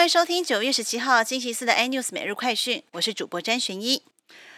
[0.00, 4.02] 欢迎收听九月十七号星期四的 iNews 每日快讯，我是主播詹玄一。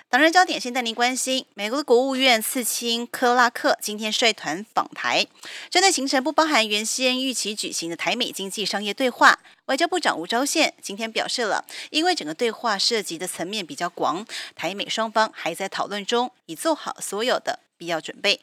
[0.08, 5.26] 党人焦点先带您关心，美国的国务院次卿克拉克今天率团访台，
[5.68, 14.24] 针对行程不包含原先预期举行的台美经济商业对话，外交部长吴钊燮今天表示了，因为整个对话涉及的层面比较广，
[14.54, 18.42] 台美双方还在讨论中，已做好所有的必要准备。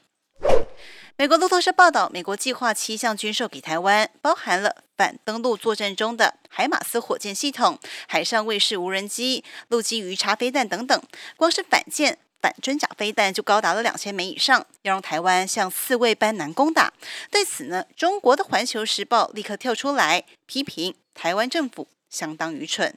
[1.15, 11.01] 美国路透社报道，美国计划七项军售给台湾，包含了反登陆作战中的海马斯火箭系统、海上卫士无人机、陆基鱼叉飞弹等等。
[11.37, 16.91] 光是反舰、反真假飞弹就高达了两千枚以上，要让台湾像刺猬般难攻打。
[17.31, 22.93] 对此呢，中国的《环球时报》立刻跳出来批评台湾政府相当愚蠢。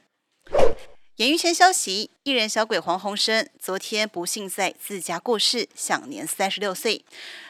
[1.23, 7.05] 演艺圈消息，艺人小鬼黄鸿升昨天不幸在自家过世，享年三十六岁。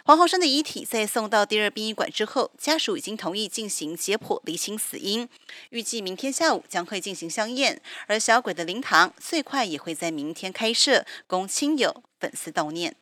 [0.05, 5.27] 黄鸿升的遗体在送到第二殡仪馆之后，家属已经同意进行解剖厘清死因，
[5.71, 12.95] 预计明天下午将会进行香宴，而小鬼的灵堂最快也会在明天开设，供亲友粉丝悼念。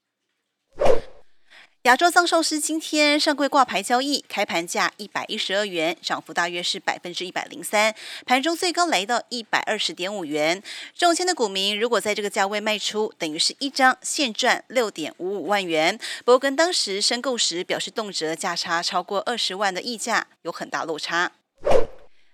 [1.84, 10.62] 亚洲藏寿司今天上柜挂牌交易，开盘价一百一十二元，涨幅大约是百分之一百零三，盘中最高来到一百二十点五元。
[10.96, 21.32] 中签的股民如果在这个价位卖出，等于是一张现赚六点五五万元，不过跟当时申购时表示动辄价差超过二十万的溢价有很大落差。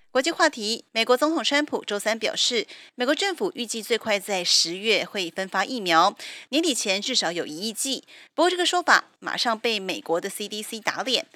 [0.10, 6.16] 国际话题：美国总统川普周三表示，美国政府预计最快在十月会分发疫苗，
[6.50, 8.04] 年底前至少有一亿剂。
[8.34, 11.28] 不过，这个说法马上被美国的 CDC 打脸。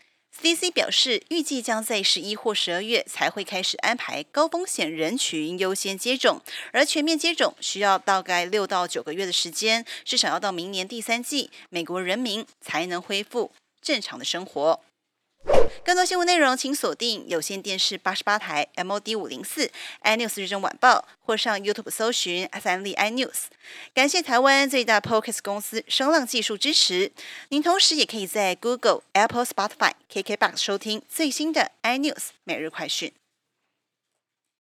[0.42, 14.80] CDC 表示，预计将在十一或十二月才会开始安排高风险人群优先接种，而全面接种需要大概六到九个月的时间，至少要到明年第三季，美国人民才能恢复正常的生活。
[15.84, 19.72] 更多新闻内容，请锁定有线电视八十八台 MOD 五零四
[20.04, 23.46] iNews 日中晚报，或上 YouTube 搜寻 S 立 iNews。
[23.94, 27.12] 感谢台湾最大 Podcast 公司声浪技术支持。
[27.50, 33.12] 您同时也可以在 Google、Apple、Spotify、KKBox 收听最新的 iNews 每日快讯。